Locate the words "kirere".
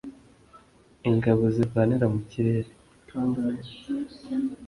2.29-2.71